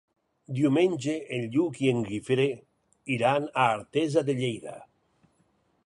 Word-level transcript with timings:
Diumenge 0.59 1.13
en 1.37 1.45
Lluc 1.55 1.77
i 1.85 1.91
en 1.91 2.01
Guifré 2.07 2.49
iran 3.17 3.47
a 3.53 3.67
Artesa 3.77 4.27
de 4.31 4.41
Lleida. 4.41 4.79